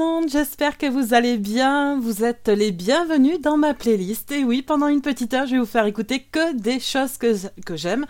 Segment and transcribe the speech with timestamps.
[0.00, 2.00] monde, j'espère que vous allez bien.
[2.00, 4.32] Vous êtes les bienvenus dans ma playlist.
[4.32, 7.34] Et oui, pendant une petite heure, je vais vous faire écouter que des choses que,
[7.66, 8.06] que j'aime,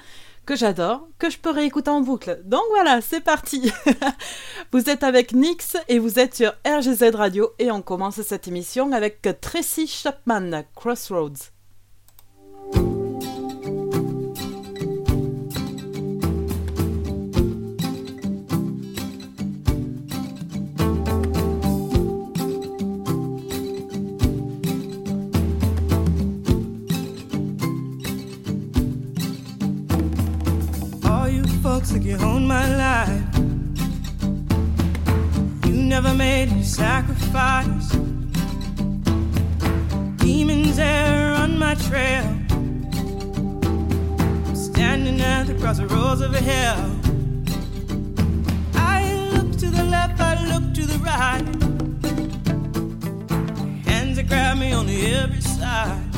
[0.46, 2.42] que j'adore, que je peux réécouter en boucle.
[2.44, 3.72] Donc voilà, c'est parti.
[4.72, 8.92] vous êtes avec Nix et vous êtes sur RGZ Radio et on commence cette émission
[8.92, 11.50] avec Tracy Chapman, Crossroads.
[36.02, 37.90] Never made any sacrifice.
[40.16, 42.24] Demons there on my trail.
[44.54, 46.96] Standing at the crossroads of hell.
[48.76, 51.44] I look to the left, I look to the right.
[53.86, 56.09] Hands that grab me on every side.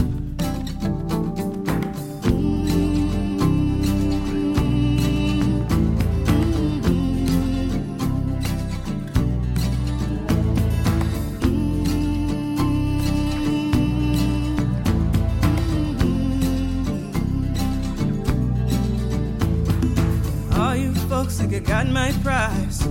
[21.63, 22.83] Got my prize.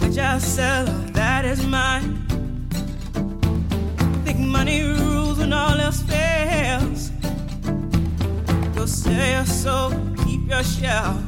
[0.00, 2.26] Which I'll sell, that is mine.
[4.24, 7.10] Think money rules when all else fails.
[8.74, 9.92] Go sell your soul,
[10.24, 11.22] keep your shell.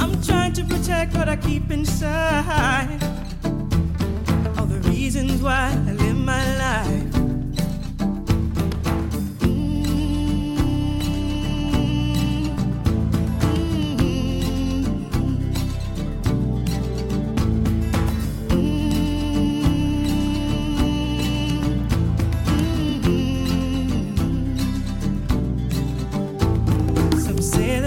[0.00, 3.02] I'm trying to protect what I keep inside.
[4.58, 7.23] All the reasons why I live my life.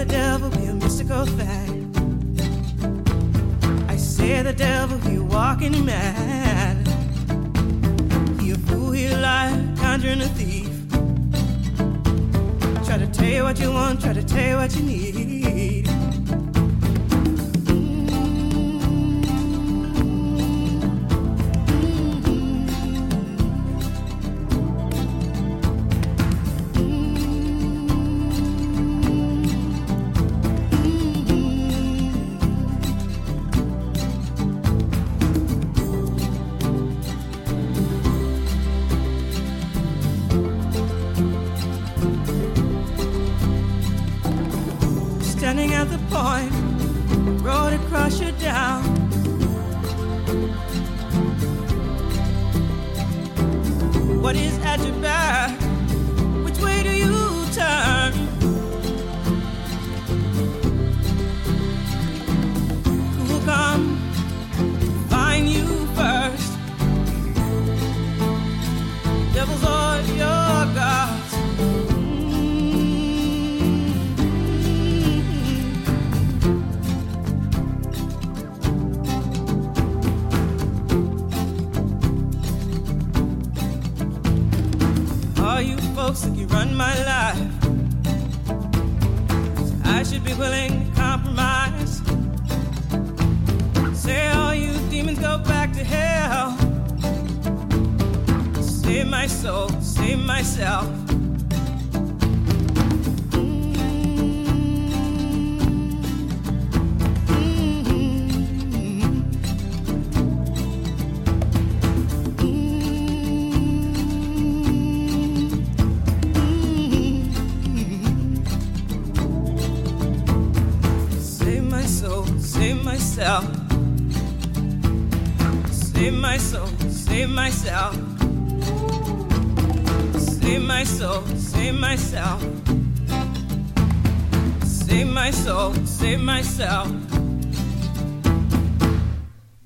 [0.04, 1.92] Devil, he a mystical thing.
[3.88, 6.86] I say the devil a walking mad.
[8.40, 10.70] He a fool, he a liar, conjuring a thief.
[12.86, 15.27] Try to tell you what you want, try to tell you what you need.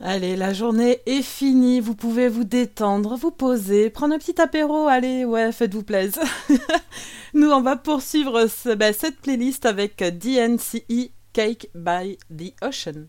[0.00, 4.88] Allez, la journée est finie, vous pouvez vous détendre, vous poser, prendre un petit apéro,
[4.88, 6.22] allez, ouais, faites-vous plaisir.
[7.34, 8.46] Nous, on va poursuivre
[8.76, 13.08] ben, cette playlist avec DNCE Cake by the Ocean.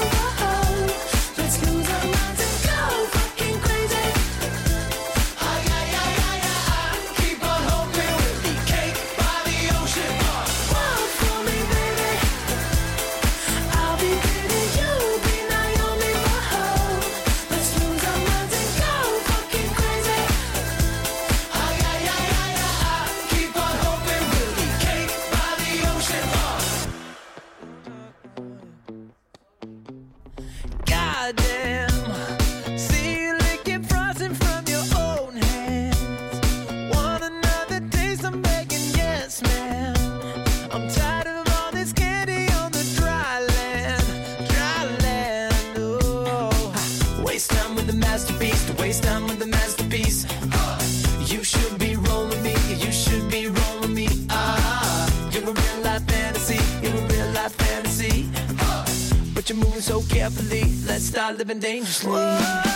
[31.33, 31.90] Damn.
[61.11, 62.09] start living dangerously.
[62.09, 62.70] Whoa.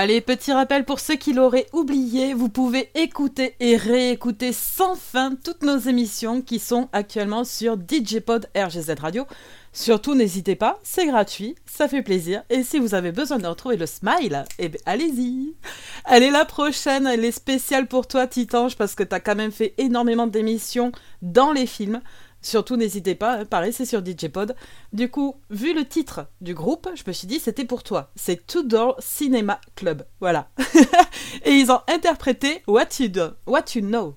[0.00, 5.34] Allez, petit rappel pour ceux qui l'auraient oublié, vous pouvez écouter et réécouter sans fin
[5.34, 9.26] toutes nos émissions qui sont actuellement sur DJPod RGZ Radio.
[9.72, 12.44] Surtout, n'hésitez pas, c'est gratuit, ça fait plaisir.
[12.48, 15.56] Et si vous avez besoin de retrouver le smile, eh ben, allez-y.
[16.04, 19.74] Allez, la prochaine, elle est spéciale pour toi, Titange, parce que t'as quand même fait
[19.78, 22.02] énormément d'émissions dans les films.
[22.48, 24.56] Surtout, n'hésitez pas, hein, pareil, c'est sur DJ Pod.
[24.94, 28.10] Du coup, vu le titre du groupe, je me suis dit, c'était pour toi.
[28.16, 30.06] C'est Two Door Cinema Club.
[30.18, 30.48] Voilà.
[31.44, 34.16] Et ils ont interprété What You, Do, What you Know.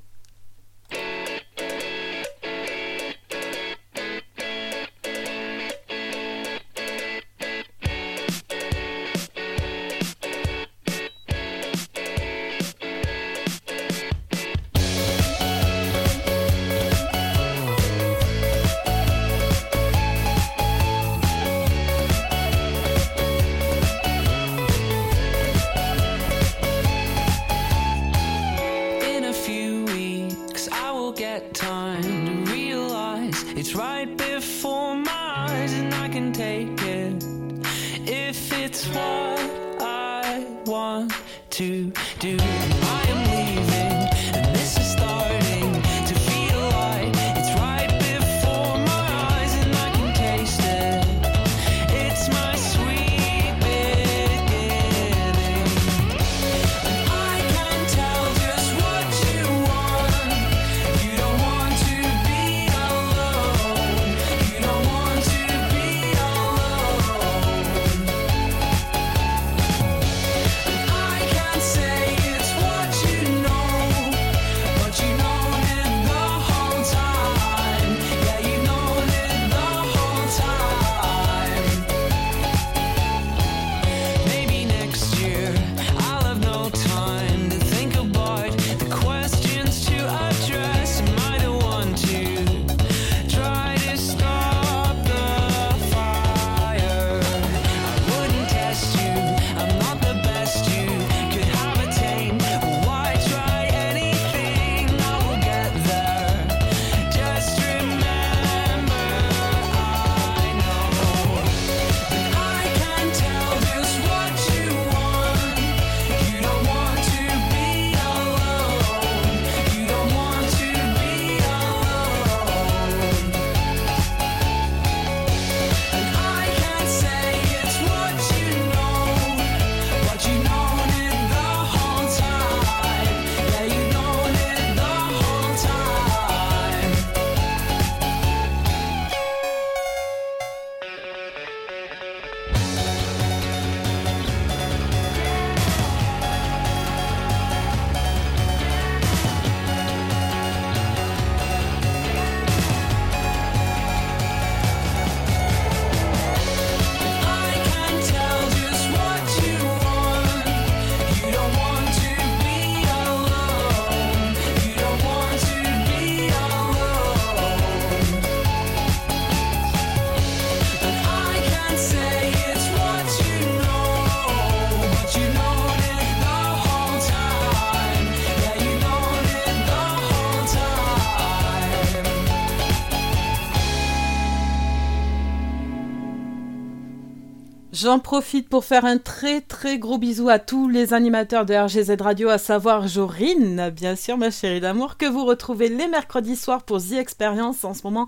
[187.82, 192.00] J'en profite pour faire un très très gros bisou à tous les animateurs de RGZ
[192.00, 196.62] Radio, à savoir Jorine, bien sûr, ma chérie d'amour, que vous retrouvez les mercredis soirs
[196.62, 198.08] pour The Experience en ce moment.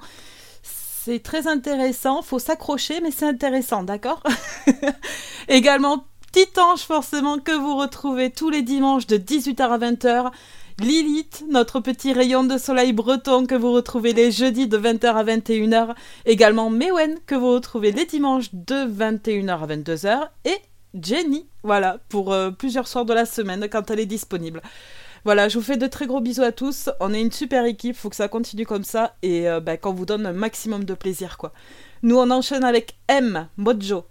[0.62, 4.22] C'est très intéressant, faut s'accrocher, mais c'est intéressant, d'accord?
[5.48, 10.32] Également, Petit Ange, forcément, que vous retrouvez tous les dimanches de 18h à 20h.
[10.80, 15.24] Lilith, notre petit rayon de soleil breton que vous retrouvez les jeudis de 20h à
[15.24, 15.96] 21h.
[16.25, 20.30] Également Mewen que vous retrouvez les dimanches de 21h à 22h.
[20.46, 20.58] Et
[21.00, 24.62] Jenny, voilà, pour euh, plusieurs soirs de la semaine quand elle est disponible.
[25.25, 26.89] Voilà, je vous fais de très gros bisous à tous.
[27.00, 29.94] On est une super équipe, faut que ça continue comme ça et euh, bah, qu'on
[29.94, 31.53] vous donne un maximum de plaisir quoi.
[32.01, 34.06] Nous on enchaîne avec M, Mojo.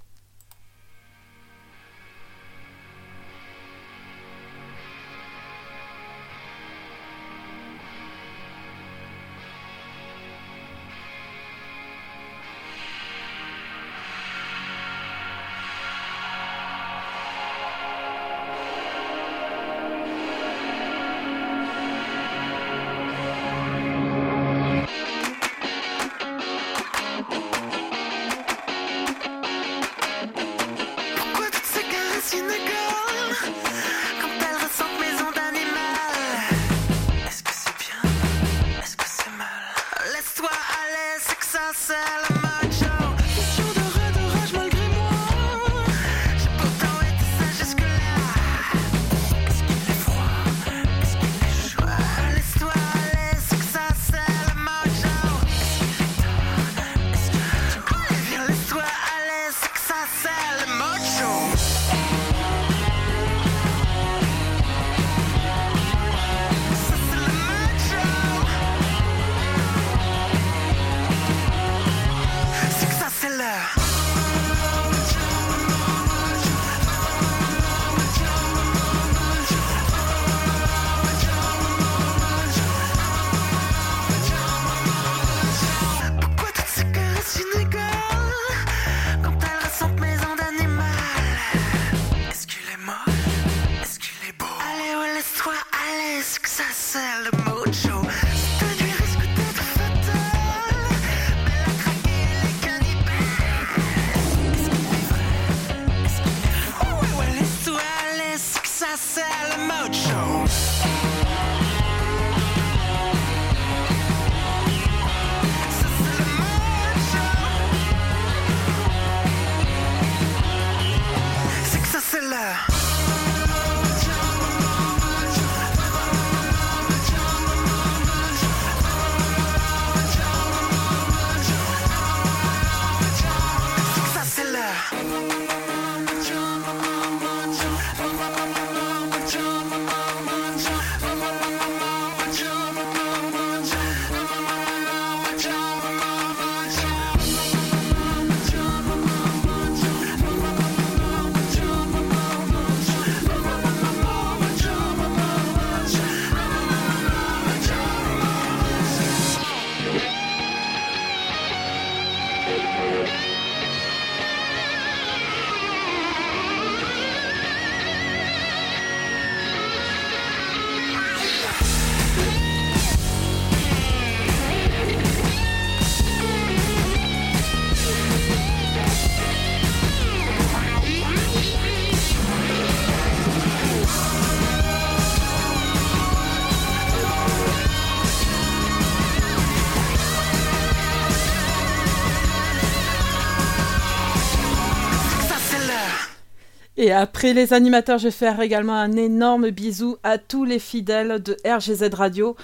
[196.83, 201.23] Et après les animateurs, je vais faire également un énorme bisou à tous les fidèles
[201.23, 202.35] de RGZ Radio.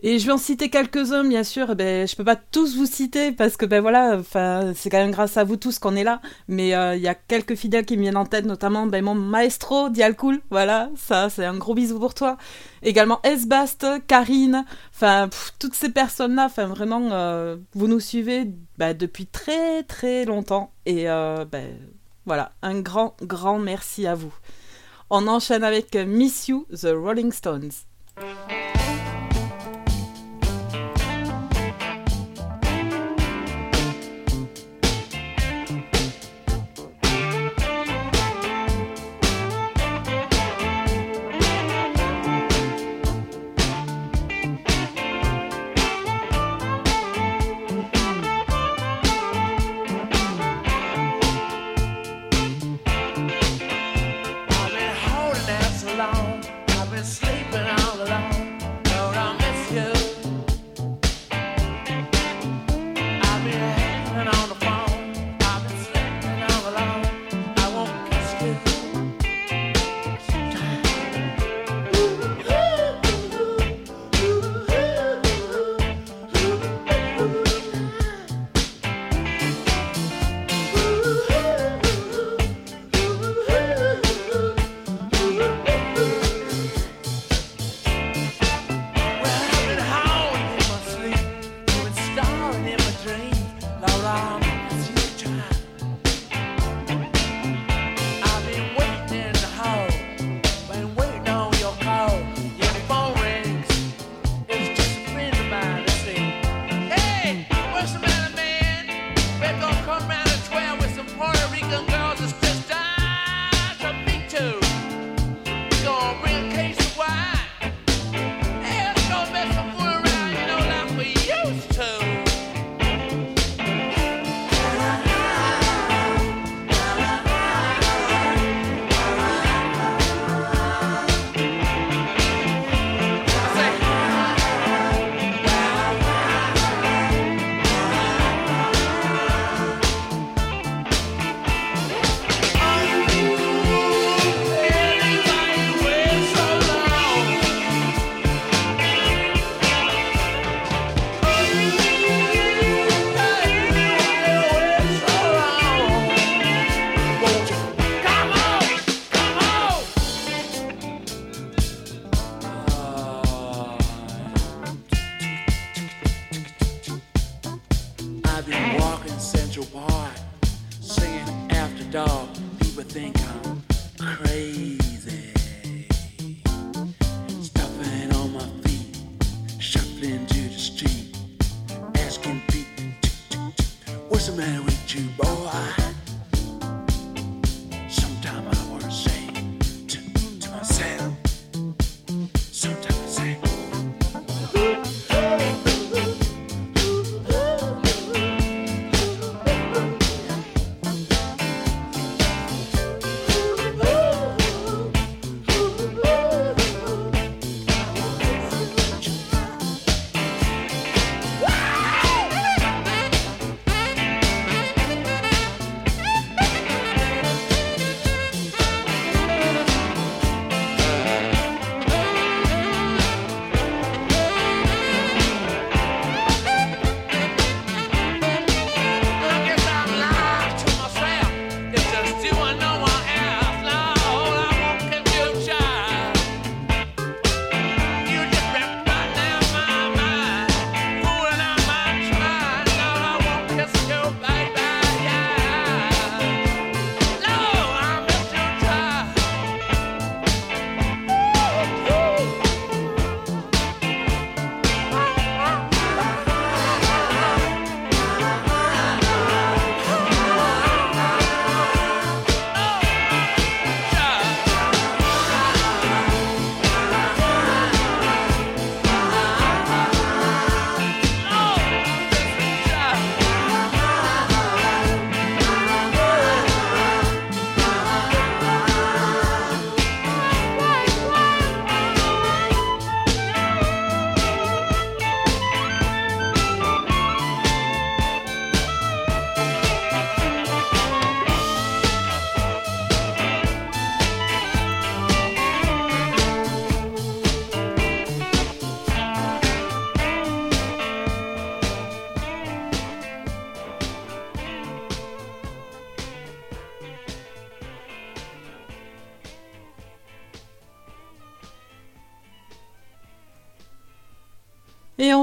[0.00, 1.66] Et je vais en citer quelques-uns, bien sûr.
[1.72, 4.22] Eh Ben, je peux pas tous vous citer parce que ben voilà,
[4.74, 6.22] c'est quand même grâce à vous tous qu'on est là.
[6.48, 9.14] Mais euh, il y a quelques fidèles qui me viennent en tête, notamment ben, mon
[9.14, 10.40] maestro Dialcool.
[10.48, 12.38] Voilà, ça, c'est un gros bisou pour toi.
[12.82, 15.28] Également Esbast, Karine, enfin
[15.58, 16.46] toutes ces personnes-là.
[16.46, 20.72] Enfin vraiment, euh, vous nous suivez ben, depuis très très longtemps.
[20.86, 21.76] Et euh, ben
[22.26, 24.32] voilà, un grand grand merci à vous.
[25.10, 27.70] On enchaîne avec Miss You, The Rolling Stones.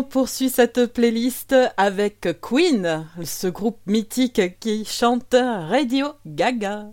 [0.10, 6.88] poursuit cette playlist avec Queen, ce groupe mythique qui chante Radio Gaga.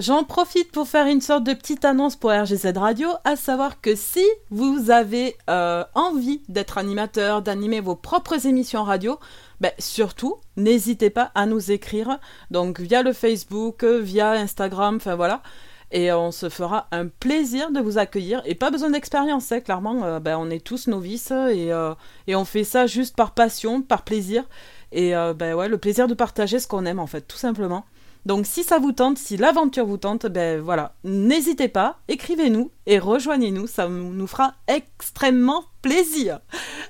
[0.00, 3.94] J'en profite pour faire une sorte de petite annonce pour RGZ Radio, à savoir que
[3.94, 9.18] si vous avez euh, envie d'être animateur, d'animer vos propres émissions radio,
[9.60, 12.18] ben, surtout, n'hésitez pas à nous écrire,
[12.50, 15.42] donc via le Facebook, via Instagram, enfin voilà.
[15.90, 18.40] Et on se fera un plaisir de vous accueillir.
[18.46, 21.92] Et pas besoin d'expérience, hein, clairement, euh, ben, on est tous novices et, euh,
[22.26, 24.44] et on fait ça juste par passion, par plaisir.
[24.92, 27.84] Et ben le plaisir de partager ce qu'on aime en fait, tout simplement.
[28.26, 32.98] Donc si ça vous tente, si l'aventure vous tente, ben voilà, n'hésitez pas, écrivez-nous et
[32.98, 36.40] rejoignez-nous, ça nous fera extrêmement plaisir.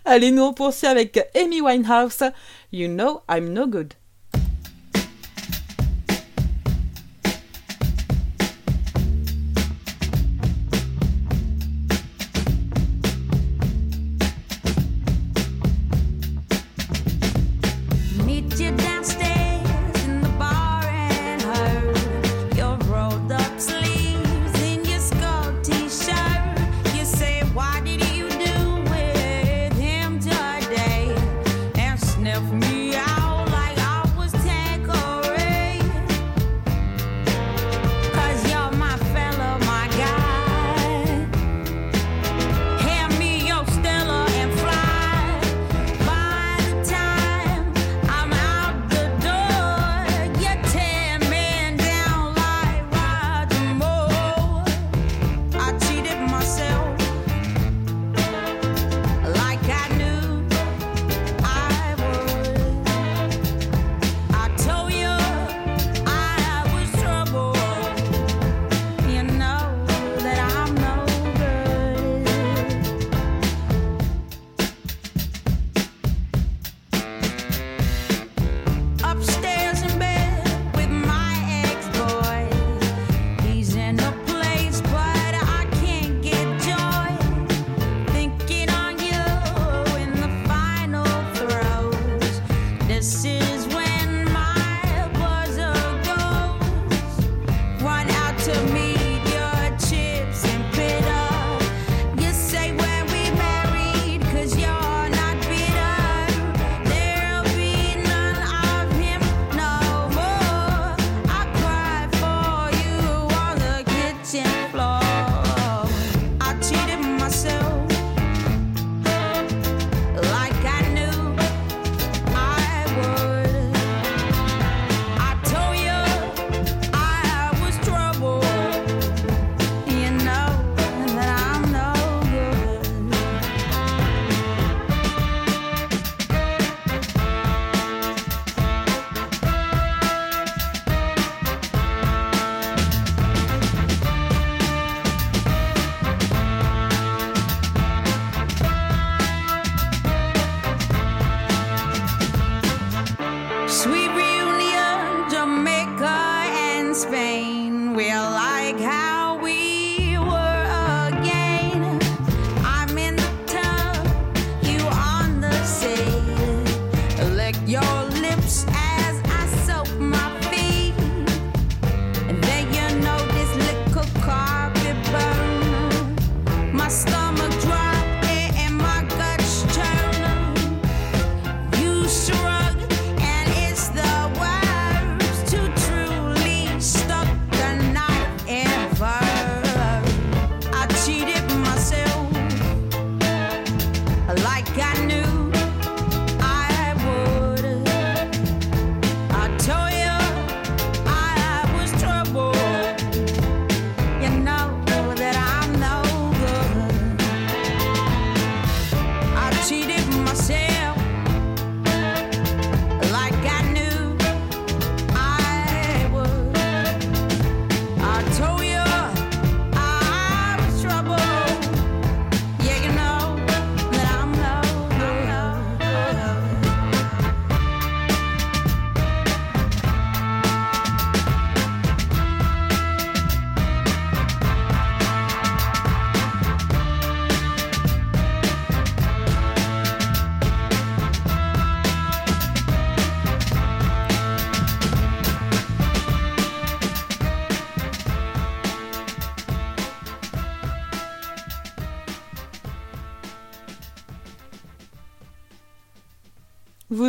[0.04, 2.24] Allez, nous on poursuit avec Amy Winehouse,
[2.72, 3.94] You Know I'm No Good.
[93.00, 93.39] blessed.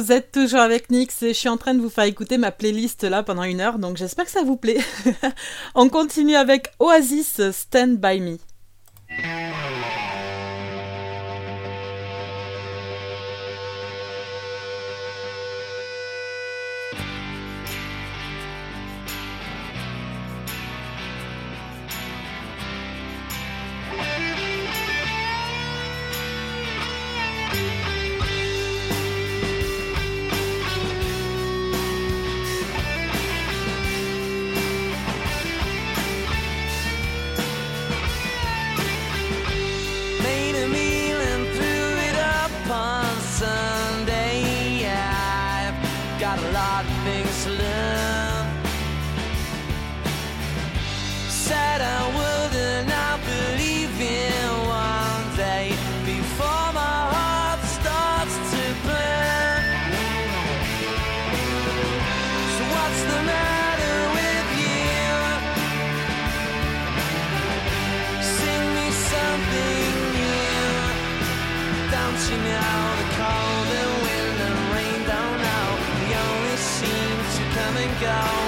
[0.02, 2.52] vous êtes toujours avec Nix et je suis en train de vous faire écouter ma
[2.52, 4.80] playlist là pendant une heure, donc j'espère que ça vous plaît.
[5.76, 8.38] On continue avec Oasis Stand By Me.
[78.02, 78.41] go.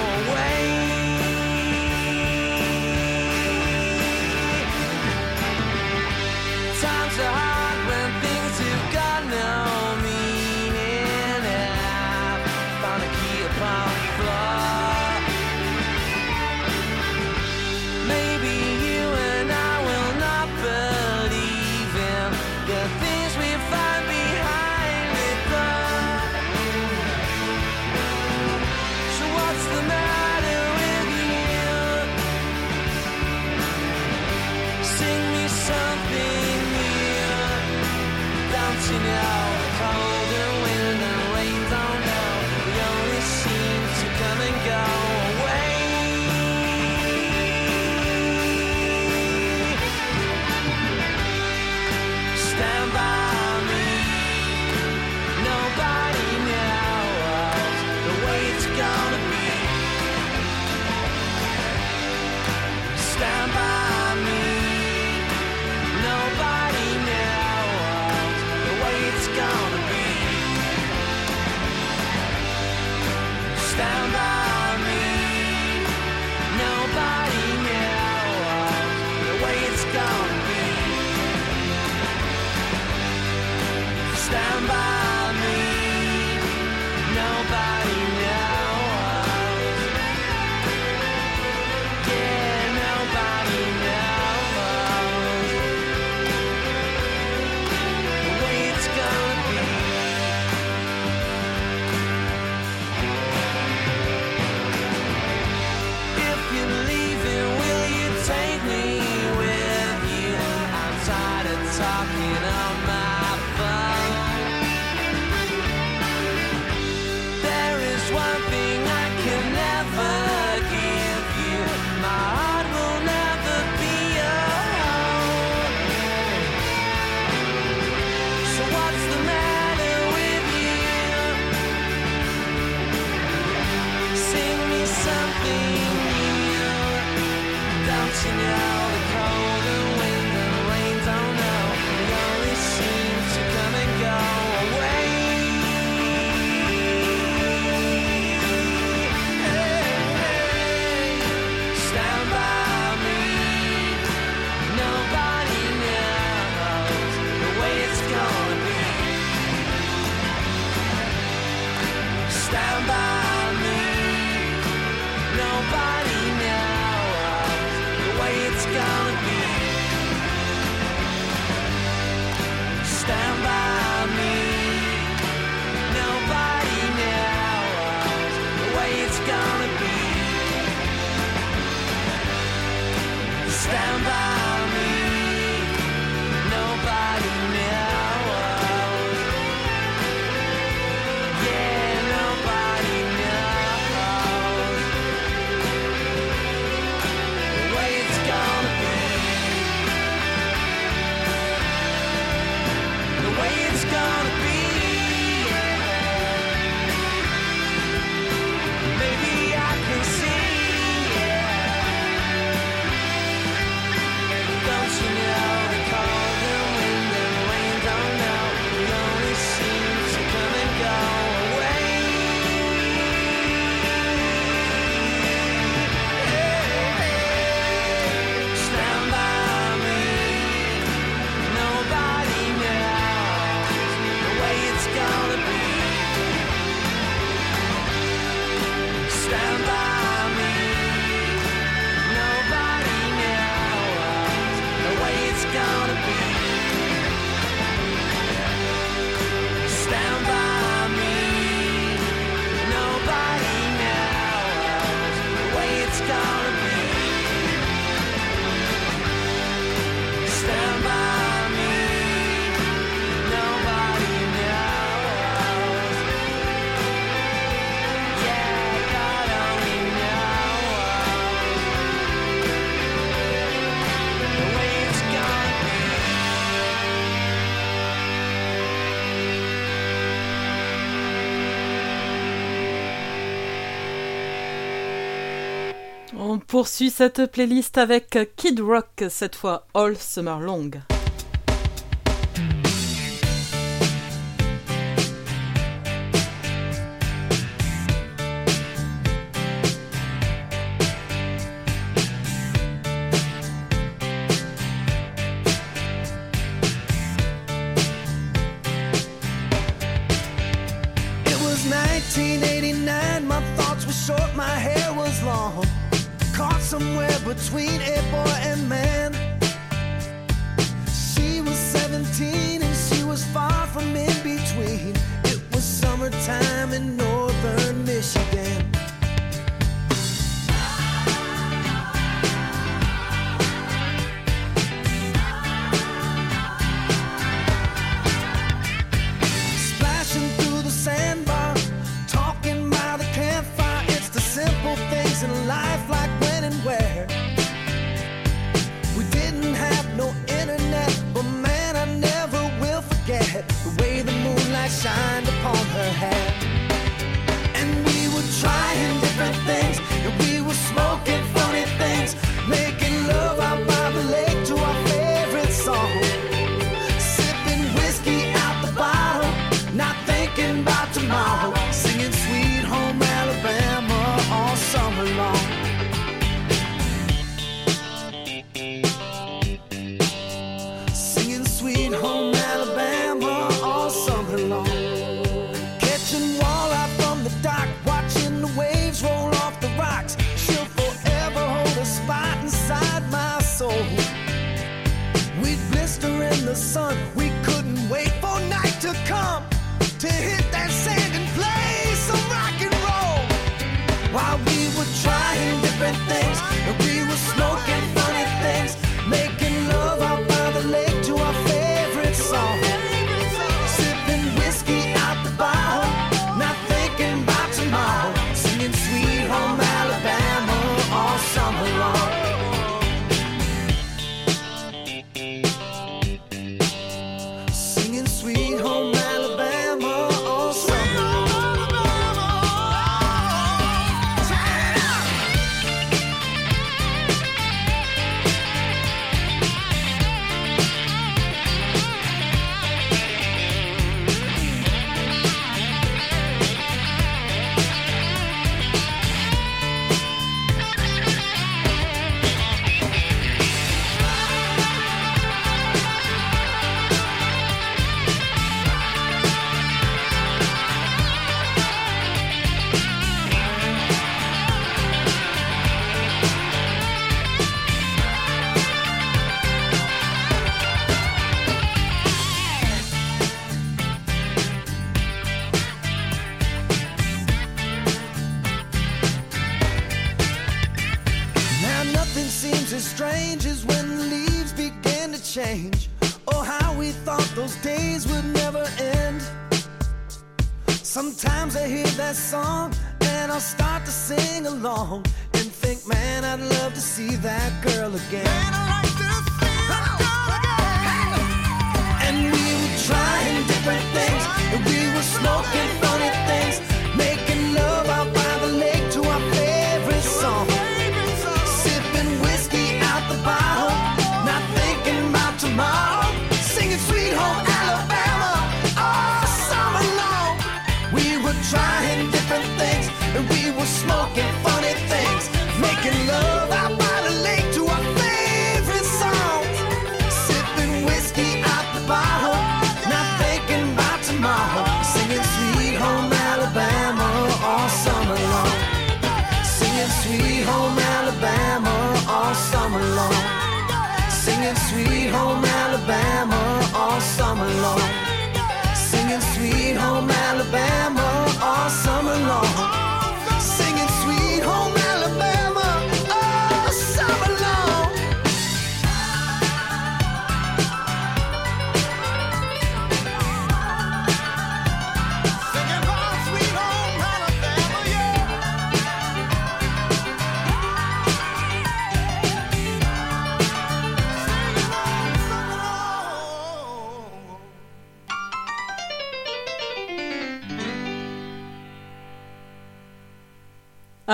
[286.54, 290.70] poursuit cette playlist avec Kid Rock, cette fois All Summer Long.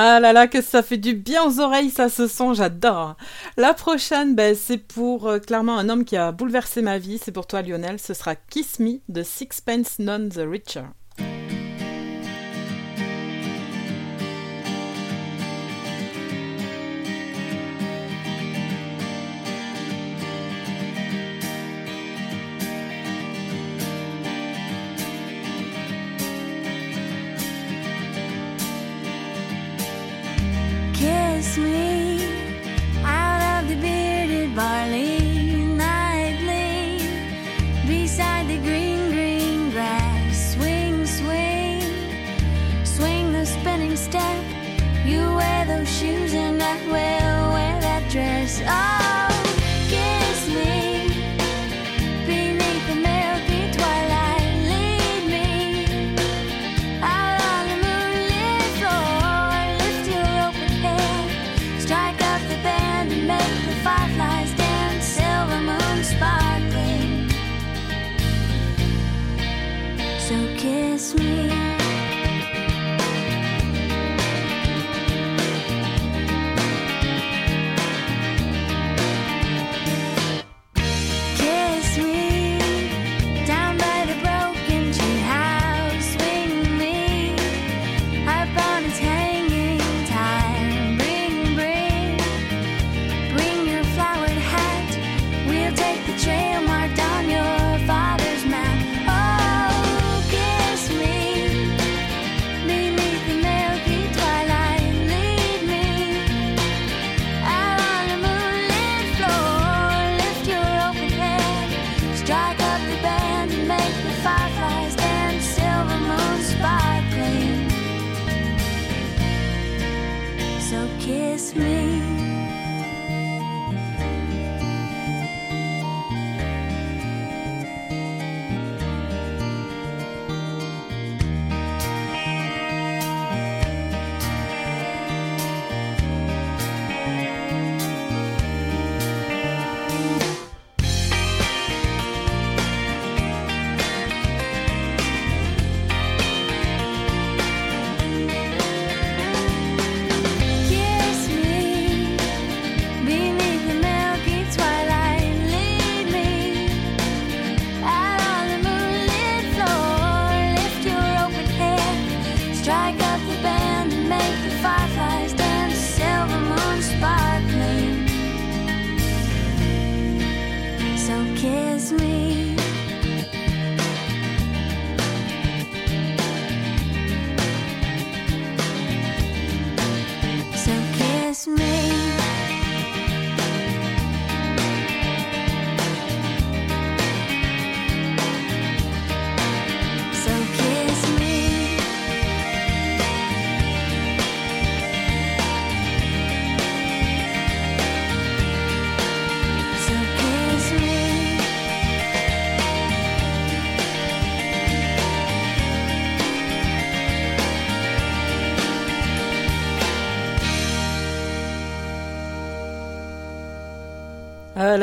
[0.02, 3.18] Ah là là, que ça fait du bien aux oreilles, ça, ce son, j'adore.
[3.58, 7.20] La prochaine, ben, c'est pour euh, clairement un homme qui a bouleversé ma vie.
[7.22, 7.98] C'est pour toi, Lionel.
[7.98, 10.86] Ce sera Kiss Me de Sixpence None the Richer.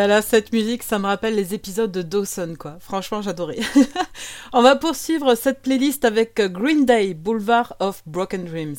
[0.08, 2.78] là cette musique, ça me rappelle les épisodes de Dawson, quoi.
[2.80, 3.60] Franchement, j'adorais.
[4.54, 8.78] On va poursuivre cette playlist avec Green Day, Boulevard of Broken Dreams.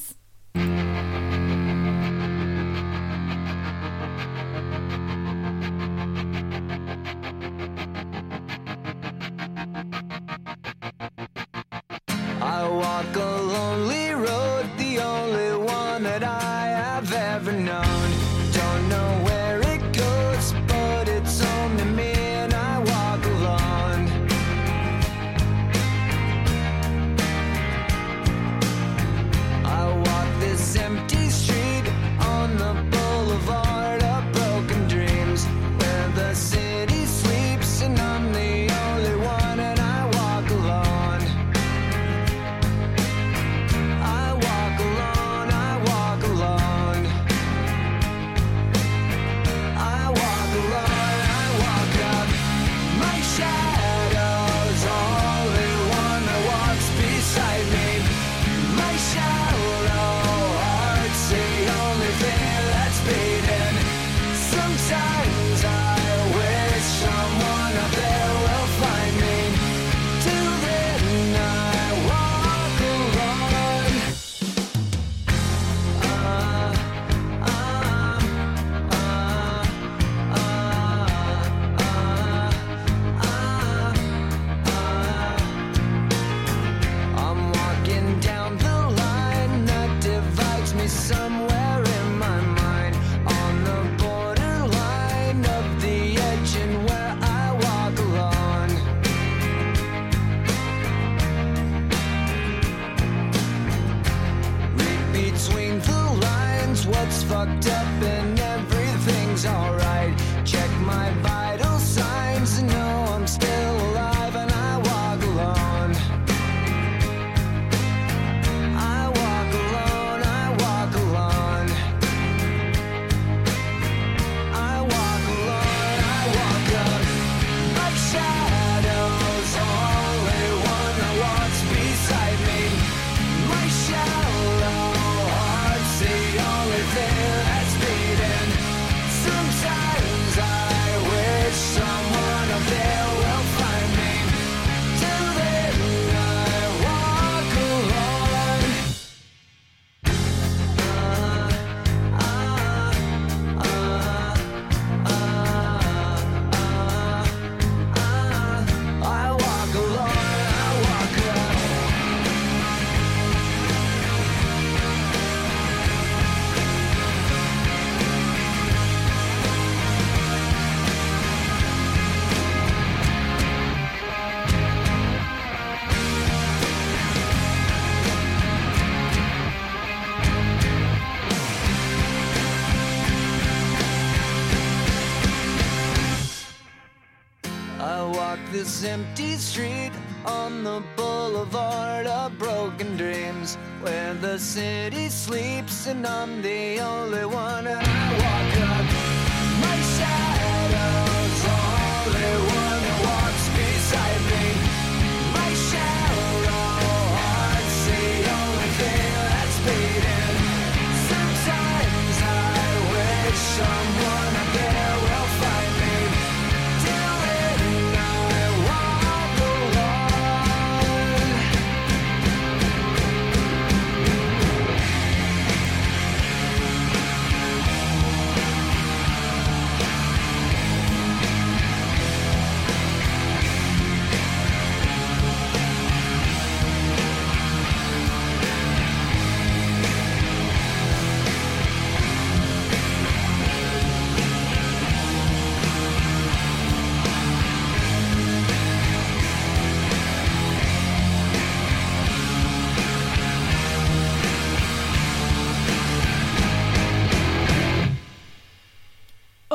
[188.81, 189.91] this empty street
[190.25, 194.88] on the boulevard of broken dreams where the sin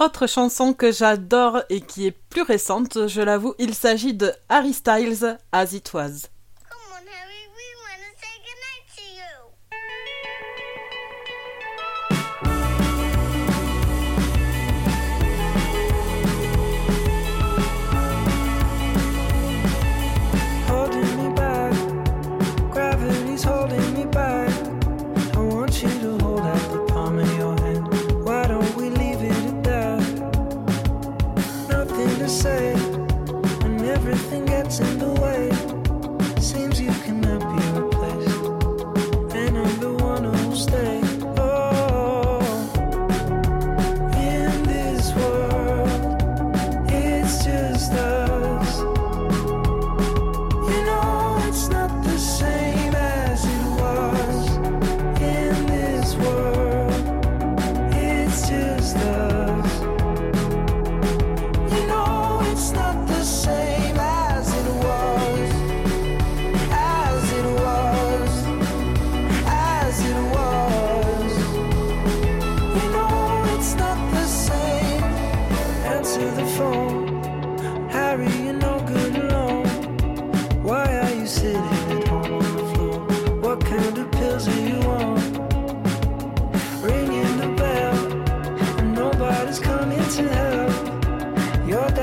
[0.03, 4.73] autre chanson que j'adore et qui est plus récente, je l'avoue, il s'agit de Harry
[4.73, 6.27] Styles, As It Was.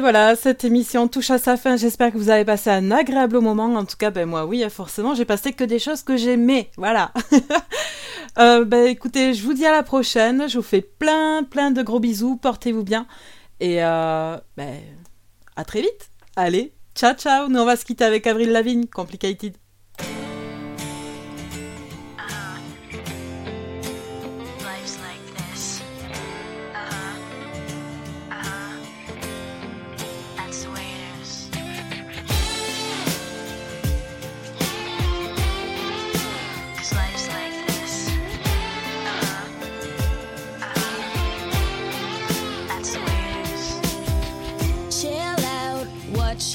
[0.00, 1.76] Voilà, cette émission touche à sa fin.
[1.76, 3.74] J'espère que vous avez passé un agréable moment.
[3.74, 6.70] En tout cas, ben, moi, oui, forcément, j'ai passé que des choses que j'aimais.
[6.76, 7.12] Voilà.
[8.38, 10.48] Euh, ben écoutez, je vous dis à la prochaine.
[10.48, 12.36] Je vous fais plein, plein de gros bisous.
[12.36, 13.08] Portez-vous bien.
[13.58, 14.80] Et euh, ben,
[15.56, 16.10] à très vite.
[16.36, 17.48] Allez, ciao, ciao.
[17.48, 19.54] Nous, on va se quitter avec Avril Lavigne, Complicated.